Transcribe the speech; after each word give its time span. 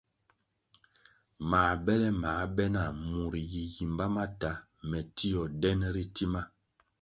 Mā 1.49 1.59
bele 1.85 2.07
ma 2.21 2.31
be 2.55 2.63
nah, 2.73 2.89
murʼ 3.11 3.35
yi 3.51 3.63
yimba 3.73 4.05
ma 4.15 4.25
ta, 4.39 4.51
me 4.89 4.99
tio 5.15 5.41
den 5.61 5.79
ritima. 5.95 6.41